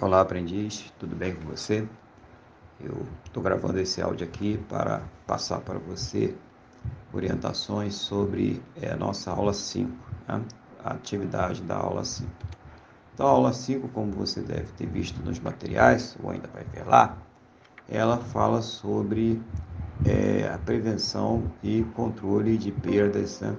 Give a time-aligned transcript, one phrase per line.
[0.00, 1.84] Olá, aprendiz, tudo bem com você?
[2.80, 6.36] Eu estou gravando esse áudio aqui para passar para você
[7.12, 9.90] orientações sobre é, a nossa aula 5,
[10.28, 10.40] né?
[10.84, 12.30] a atividade da aula 5.
[13.12, 16.86] Então, a aula 5, como você deve ter visto nos materiais, ou ainda vai ver
[16.86, 17.18] lá,
[17.88, 19.42] ela fala sobre
[20.04, 23.56] é, a prevenção e controle de perdas né?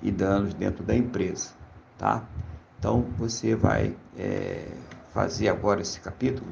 [0.00, 1.50] e danos dentro da empresa,
[1.98, 2.26] tá?
[2.78, 4.68] Então, você vai é,
[5.16, 6.46] fazer agora esse capítulo,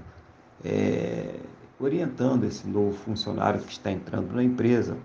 [0.64, 1.38] é,
[1.78, 4.96] orientando esse novo funcionário que está entrando na empresa,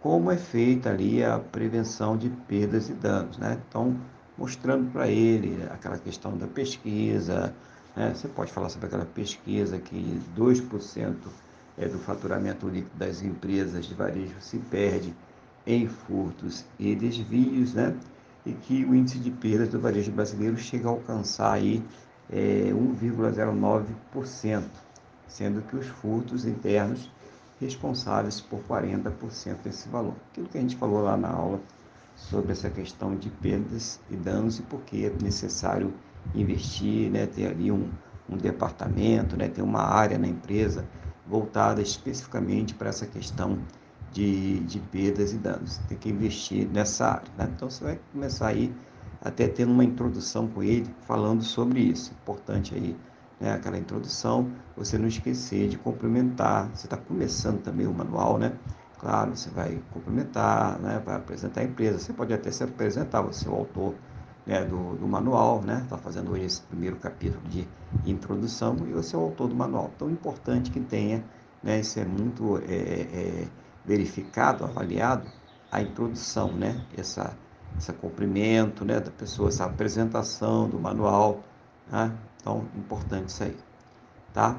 [0.00, 3.60] como é feita ali a prevenção de perdas e danos, né?
[3.68, 3.94] Então,
[4.38, 7.54] mostrando para ele aquela questão da pesquisa,
[7.94, 8.14] né?
[8.14, 11.14] Você pode falar sobre aquela pesquisa que 2%
[11.76, 15.14] é do faturamento líquido das empresas de varejo se perde
[15.66, 17.94] em furtos e desvios, né?
[18.46, 21.84] E que o índice de perdas do varejo brasileiro chega a alcançar aí
[22.32, 24.62] é, 1,09%,
[25.28, 27.10] sendo que os furtos internos
[27.60, 30.14] responsáveis por 40% desse valor.
[30.30, 31.60] Aquilo que a gente falou lá na aula
[32.16, 35.92] sobre essa questão de perdas e danos e por que é necessário
[36.34, 37.90] investir, né, ter ali um,
[38.28, 40.86] um departamento, né, ter uma área na empresa
[41.26, 43.58] voltada especificamente para essa questão
[44.12, 45.78] de, de perdas e danos.
[45.88, 47.32] Tem que investir nessa área.
[47.38, 47.50] Né?
[47.54, 48.72] Então você vai começar aí
[49.20, 52.12] até tendo uma introdução com ele falando sobre isso.
[52.22, 52.96] Importante aí,
[53.38, 56.70] né, aquela introdução, você não esquecer de cumprimentar.
[56.74, 58.52] Você está começando também o manual, né?
[58.98, 61.98] Claro, você vai cumprimentar, né, vai apresentar a empresa.
[61.98, 63.94] Você pode até se apresentar, você é o autor
[64.46, 65.80] né, do, do manual, né?
[65.84, 67.66] Está fazendo hoje esse primeiro capítulo de
[68.06, 69.90] introdução e você é o autor do manual.
[69.94, 71.24] Então, é importante que tenha,
[71.62, 71.80] né?
[71.80, 73.48] Isso é muito é, é,
[73.84, 75.26] verificado, avaliado,
[75.70, 76.84] a introdução, né?
[76.96, 77.36] Essa
[77.78, 81.42] esse cumprimento né, da pessoa, essa apresentação do manual.
[81.90, 82.12] Né?
[82.40, 83.56] Então, importante isso aí.
[84.32, 84.56] Tá?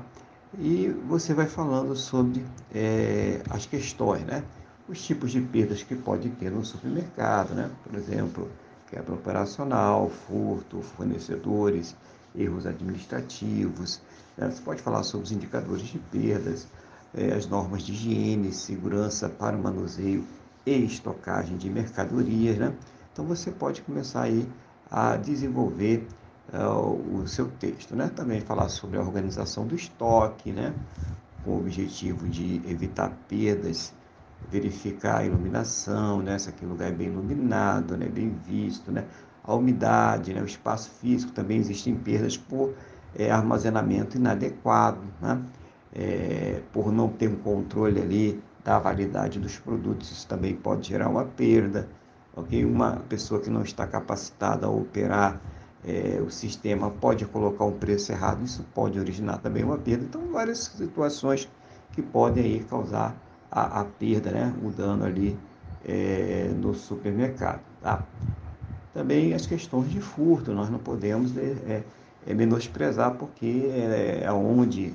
[0.60, 4.44] E você vai falando sobre é, as questões, né?
[4.88, 7.72] Os tipos de perdas que pode ter no supermercado, né?
[7.84, 8.50] Por exemplo,
[8.90, 11.96] quebra operacional, furto, fornecedores,
[12.36, 14.02] erros administrativos.
[14.38, 14.50] Né?
[14.52, 16.68] Você pode falar sobre os indicadores de perdas,
[17.14, 20.26] é, as normas de higiene, segurança para o manuseio
[20.66, 22.74] e estocagem de mercadorias, né?
[23.12, 24.48] Então você pode começar aí
[24.90, 26.08] a desenvolver
[26.54, 28.10] uh, o seu texto, né?
[28.10, 30.74] Também falar sobre a organização do estoque, né?
[31.44, 33.94] Com o objetivo de evitar perdas,
[34.50, 36.38] verificar a iluminação, né?
[36.40, 38.08] Se aquele lugar é bem iluminado, né?
[38.08, 39.06] Bem visto, né?
[39.44, 40.42] A umidade, né?
[40.42, 42.76] O espaço físico também existem perdas por
[43.14, 45.42] é, armazenamento inadequado, né?
[45.94, 51.10] É, por não ter um controle ali da validade dos produtos, isso também pode gerar
[51.10, 51.90] uma perda
[52.36, 52.66] ok?
[52.66, 55.40] Uma pessoa que não está capacitada a operar
[55.84, 60.04] é, o sistema pode colocar um preço errado, isso pode originar também uma perda.
[60.04, 61.50] Então, várias situações
[61.92, 63.16] que podem aí causar
[63.52, 64.54] a, a perda, né?
[64.64, 65.38] o dano ali
[65.84, 67.62] é, no supermercado.
[67.82, 68.04] Tá?
[68.94, 71.84] Também as questões de furto, nós não podemos é, é,
[72.28, 74.94] é menosprezar, porque é, é onde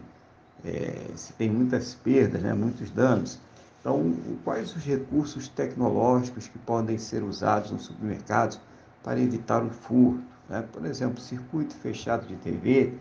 [0.64, 2.54] é, se tem muitas perdas, né?
[2.54, 3.40] muitos danos.
[3.86, 8.60] Então, quais os recursos tecnológicos que podem ser usados nos supermercados
[9.00, 10.24] para evitar o furto?
[10.48, 10.64] Né?
[10.72, 12.94] Por exemplo, circuito fechado de TV.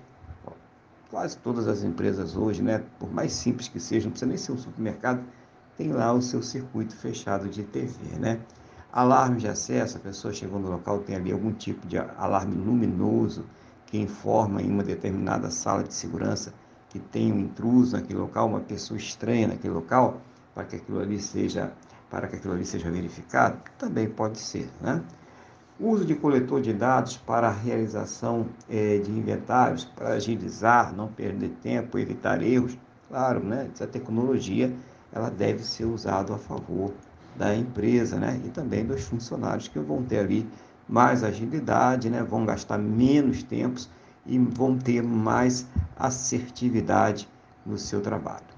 [1.09, 4.51] Quase todas as empresas hoje, né, por mais simples que seja, não precisa nem ser
[4.51, 5.23] um supermercado,
[5.75, 8.19] tem lá o seu circuito fechado de TV.
[8.19, 8.39] Né?
[8.93, 13.43] Alarme de acesso, a pessoa chegou no local, tem ali algum tipo de alarme luminoso
[13.87, 16.53] que informa em uma determinada sala de segurança
[16.89, 20.21] que tem um intruso naquele local, uma pessoa estranha naquele local
[20.55, 21.73] para que aquilo ali seja,
[22.09, 23.59] para que aquilo ali seja verificado?
[23.77, 25.03] Também pode ser, né?
[25.77, 31.49] Uso de coletor de dados para a realização é, de inventários, para agilizar, não perder
[31.61, 32.77] tempo, evitar erros.
[33.09, 33.69] Claro, né?
[33.73, 34.73] Essa tecnologia
[35.11, 36.93] ela deve ser usada a favor
[37.35, 38.41] da empresa, né?
[38.45, 40.49] E também dos funcionários que vão ter ali
[40.87, 42.23] mais agilidade, né?
[42.23, 43.89] Vão gastar menos tempos
[44.25, 45.67] e vão ter mais
[45.97, 47.27] assertividade
[47.65, 48.54] no seu trabalho.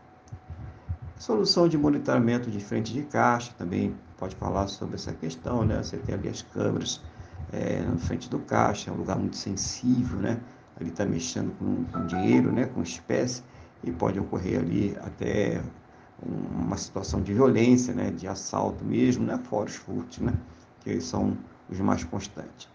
[1.20, 5.82] Solução de monitoramento de frente de caixa, também pode falar sobre essa questão, né?
[5.82, 7.02] Você tem ali as câmeras
[7.52, 10.40] é, na frente do caixa, é um lugar muito sensível, né?
[10.80, 12.68] Ali está mexendo com, com dinheiro, né?
[12.68, 13.42] Com espécie,
[13.84, 15.60] e pode ocorrer ali até
[16.22, 18.12] uma situação de violência, né?
[18.12, 19.40] De assalto mesmo, né?
[19.50, 20.34] Fora os furtos, né?
[20.82, 21.36] Que são
[21.68, 22.70] os mais constantes.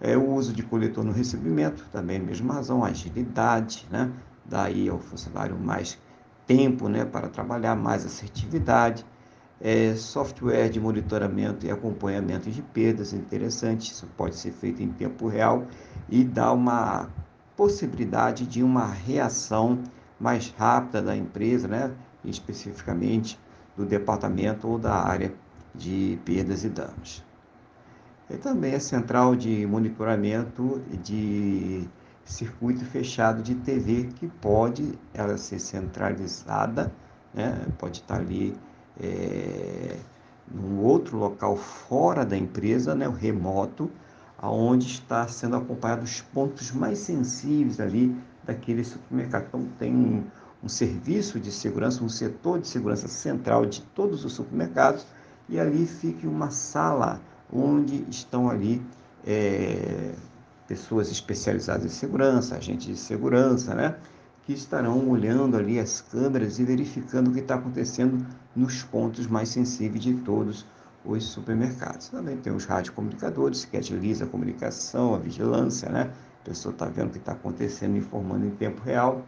[0.00, 4.12] É, o uso de coletor no recebimento, também mesma razão, agilidade, né?
[4.44, 5.98] Daí ao funcionário mais
[6.46, 9.04] tempo né, para trabalhar, mais assertividade,
[9.60, 15.28] é, software de monitoramento e acompanhamento de perdas, interessante, isso pode ser feito em tempo
[15.28, 15.66] real
[16.08, 17.08] e dá uma
[17.56, 19.82] possibilidade de uma reação
[20.20, 21.90] mais rápida da empresa, né?
[22.24, 23.38] especificamente
[23.76, 25.32] do departamento ou da área
[25.74, 27.24] de perdas e danos.
[28.28, 31.86] E também a central de monitoramento de
[32.26, 36.92] circuito fechado de TV, que pode ela ser centralizada,
[37.32, 37.66] né?
[37.78, 38.54] pode estar ali
[39.00, 39.96] é,
[40.52, 43.08] num outro local fora da empresa, né?
[43.08, 43.90] o remoto,
[44.36, 48.14] aonde está sendo acompanhados os pontos mais sensíveis ali
[48.44, 49.44] daquele supermercado.
[49.46, 50.24] Então tem um,
[50.62, 55.06] um serviço de segurança, um setor de segurança central de todos os supermercados
[55.48, 57.20] e ali fique uma sala
[57.52, 58.82] onde estão ali
[59.24, 60.12] é,
[60.66, 63.96] pessoas especializadas em segurança, agentes de segurança, né?
[64.44, 68.24] Que estarão olhando ali as câmeras e verificando o que está acontecendo
[68.54, 70.64] nos pontos mais sensíveis de todos
[71.04, 72.08] os supermercados.
[72.08, 76.10] Também tem os radiocomunicadores, que agiliza a comunicação, a vigilância, né?
[76.42, 79.24] A pessoa está vendo o que está acontecendo, informando em tempo real.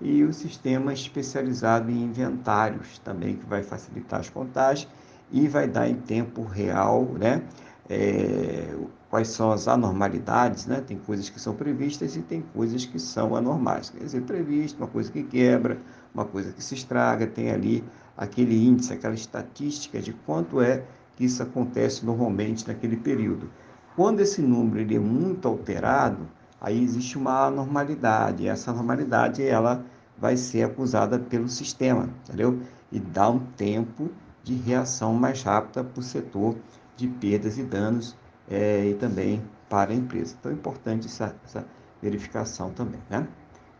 [0.00, 4.88] E o sistema especializado em inventários também, que vai facilitar as contagens
[5.30, 7.42] e vai dar em tempo real, né?
[7.88, 8.74] É,
[9.10, 10.80] quais são as anormalidades, né?
[10.80, 13.90] Tem coisas que são previstas e tem coisas que são anormais.
[13.90, 15.78] Quer dizer, previsto, uma coisa que quebra,
[16.14, 17.84] uma coisa que se estraga, tem ali
[18.16, 20.84] aquele índice, aquela estatística de quanto é
[21.16, 23.50] que isso acontece normalmente naquele período.
[23.96, 26.28] Quando esse número ele é muito alterado,
[26.60, 28.44] aí existe uma anormalidade.
[28.44, 29.84] E essa anormalidade ela
[30.16, 32.60] vai ser acusada pelo sistema, entendeu?
[32.92, 34.08] E dá um tempo
[34.44, 36.54] de reação mais rápida para o setor
[36.96, 38.16] de perdas e danos
[38.50, 40.36] é, e também para a empresa.
[40.38, 41.64] Então é importante essa, essa
[42.02, 43.26] verificação também, né?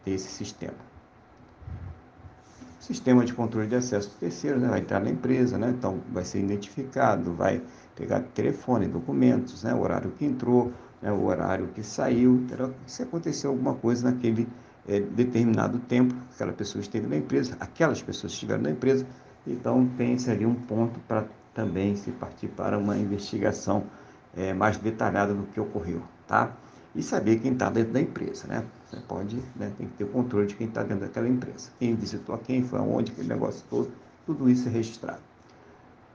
[0.05, 0.91] Desse sistema
[2.81, 4.69] sistema de controle de acesso do terceiro, né?
[4.69, 5.73] vai entrar na empresa, né?
[5.77, 7.63] então vai ser identificado, vai
[7.95, 9.75] pegar telefone, documentos, né?
[9.75, 11.13] o horário que entrou, né?
[11.13, 12.45] o horário que saiu,
[12.87, 14.49] se aconteceu alguma coisa naquele
[14.89, 19.07] é, determinado tempo que aquela pessoa esteve na empresa, aquelas pessoas estiveram na empresa,
[19.47, 23.85] então tem-se ali um ponto para também se partir para uma investigação
[24.37, 26.53] é, mais detalhada do que ocorreu, tá?
[26.95, 28.65] E saber quem está dentro da empresa, né?
[28.87, 31.71] Você pode, né, tem que ter o controle de quem está dentro daquela empresa.
[31.79, 33.93] Quem visitou quem, foi aonde, aquele negócio todo,
[34.27, 35.21] tudo isso é registrado.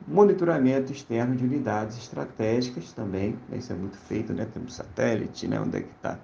[0.06, 4.46] Monitoramento externo de unidades estratégicas também, né, isso é muito feito, né?
[4.54, 5.60] Temos satélite, né?
[5.60, 6.20] Onde é que está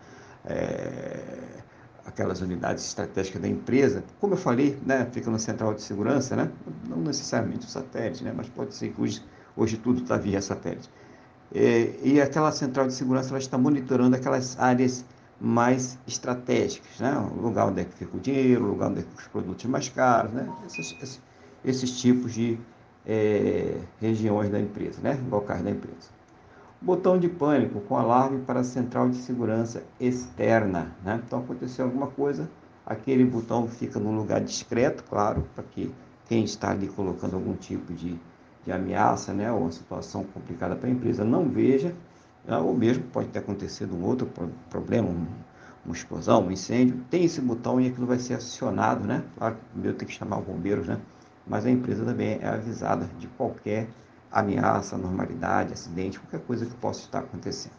[0.46, 1.62] é,
[2.06, 4.04] aquelas unidades estratégicas da empresa.
[4.20, 5.08] Como eu falei, né?
[5.12, 6.52] Fica no central de segurança, né?
[6.88, 8.34] Não necessariamente o satélite, né?
[8.36, 9.24] Mas pode ser que hoje,
[9.56, 10.90] hoje tudo está via satélite.
[11.54, 15.06] É, e aquela central de segurança ela está monitorando aquelas áreas
[15.40, 17.18] mais estratégicas, né?
[17.18, 19.66] O lugar onde é que fica o dinheiro, o lugar onde é que os produtos
[19.66, 20.48] mais caros, né?
[20.66, 21.22] Esses, esses,
[21.66, 22.58] esses tipos de
[23.06, 25.20] é, regiões da empresa, né?
[25.30, 26.10] Locais da empresa.
[26.80, 31.22] Botão de pânico com alarme para a central de segurança externa, né?
[31.26, 32.50] Então aconteceu alguma coisa,
[32.86, 35.94] aquele botão fica num lugar discreto, claro, para que
[36.28, 38.20] quem está ali colocando algum tipo de,
[38.66, 39.52] de ameaça, né?
[39.52, 41.96] Ou uma situação complicada para a empresa não veja
[42.46, 42.58] né?
[42.58, 44.30] ou mesmo pode ter acontecido um outro
[44.70, 45.26] problema, um,
[45.86, 49.24] uma explosão, um incêndio, tem esse botão e aquilo vai ser acionado, né?
[49.38, 51.00] Claro que primeiro tem que chamar os bombeiros, né?
[51.46, 53.88] Mas a empresa também é avisada de qualquer
[54.32, 57.74] ameaça, anormalidade, acidente, qualquer coisa que possa estar acontecendo.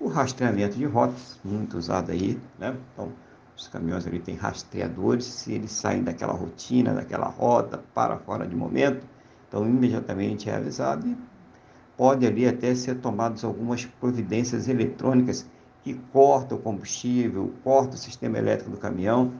[0.00, 2.76] O rastreamento de rotas, muito usado aí, né?
[2.92, 3.12] Então,
[3.56, 8.56] os caminhões ali têm rastreadores, se eles saem daquela rotina, daquela rota, para fora de
[8.56, 9.06] momento,
[9.52, 11.14] então imediatamente é avisado e
[11.94, 15.46] pode ali até ser tomadas algumas providências eletrônicas
[15.84, 19.30] que cortam o combustível, cortam o sistema elétrico do caminhão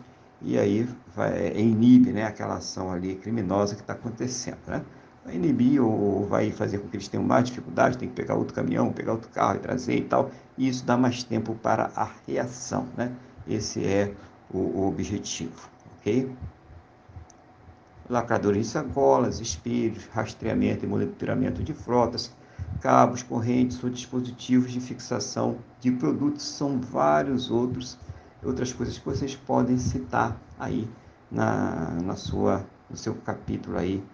[0.42, 4.58] e aí vai, inibe né, aquela ação ali criminosa que está acontecendo.
[4.66, 4.82] Né?
[5.24, 8.52] Vai inibir ou vai fazer com que eles tenham mais dificuldade, tem que pegar outro
[8.52, 12.10] caminhão, pegar outro carro e trazer e tal, e isso dá mais tempo para a
[12.26, 12.86] reação.
[12.98, 13.12] Né?
[13.48, 14.12] Esse é
[14.52, 16.30] o, o objetivo, ok?
[18.12, 22.30] Lacradores de sacolas, espelhos, rastreamento e monitoramento de frotas,
[22.78, 27.98] cabos, correntes ou dispositivos de fixação de produtos, são vários outros
[28.44, 30.86] outras coisas que vocês podem citar aí
[31.30, 34.04] na, na sua, no seu capítulo aí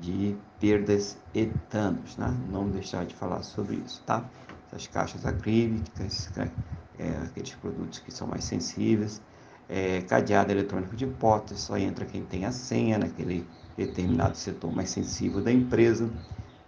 [0.00, 2.36] de perdas e danos, né?
[2.50, 4.28] Não deixar de falar sobre isso, tá?
[4.66, 6.28] Essas caixas acrílicas,
[6.98, 9.22] é, aqueles produtos que são mais sensíveis,
[9.68, 13.44] é, cadeado eletrônico de portas, só entra quem tem a senha naquele
[13.76, 16.08] determinado setor mais sensível da empresa.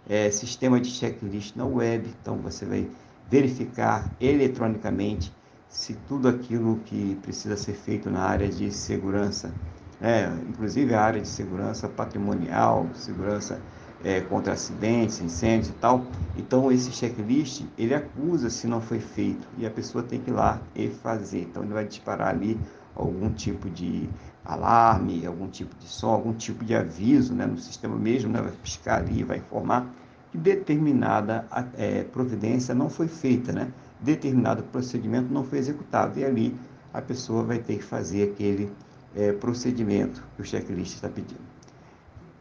[0.09, 2.89] É, sistema de checklist na web, então você vai
[3.29, 5.31] verificar eletronicamente
[5.67, 9.53] se tudo aquilo que precisa ser feito na área de segurança,
[9.99, 13.61] é, inclusive a área de segurança patrimonial, segurança
[14.03, 16.05] é, contra acidentes, incêndios e tal.
[16.35, 20.33] Então esse checklist ele acusa se não foi feito e a pessoa tem que ir
[20.33, 21.41] lá e fazer.
[21.41, 22.59] Então ele vai disparar ali
[22.95, 24.09] algum tipo de
[24.45, 28.51] alarme, algum tipo de som, algum tipo de aviso né, no sistema mesmo, né, vai
[28.51, 29.87] piscar ali, vai informar
[30.31, 31.45] que determinada
[31.77, 33.71] é, providência não foi feita, né?
[33.99, 36.19] determinado procedimento não foi executado.
[36.19, 36.55] E ali
[36.93, 38.71] a pessoa vai ter que fazer aquele
[39.15, 41.41] é, procedimento que o checklist está pedindo.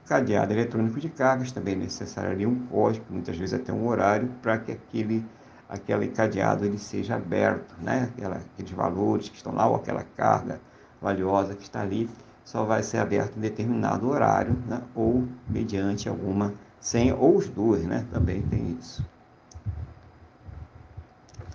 [0.07, 4.29] Cadeado eletrônico de cargas também é necessário ali um código, muitas vezes até um horário,
[4.41, 5.27] para que aquele,
[5.69, 8.09] aquele cadeado ele seja aberto, né?
[8.15, 10.61] Aquela, aqueles valores que estão lá, ou aquela carga
[11.03, 12.09] valiosa que está ali,
[12.45, 14.81] só vai ser aberto em determinado horário, né?
[14.95, 18.07] ou mediante alguma senha, ou os dois, né?
[18.13, 19.05] Também tem isso.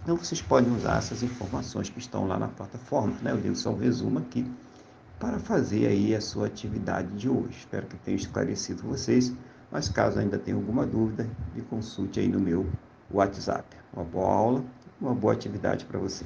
[0.04, 3.32] Então vocês podem usar essas informações que estão lá na plataforma, né?
[3.32, 4.46] Eu digo só um resumo aqui
[5.22, 7.60] para fazer aí a sua atividade de hoje.
[7.60, 9.32] Espero que tenha esclarecido vocês,
[9.72, 12.66] mas caso ainda tenha alguma dúvida, me consulte aí no meu
[13.12, 13.64] WhatsApp.
[13.94, 14.66] Uma boa aula,
[15.00, 16.26] uma boa atividade para você.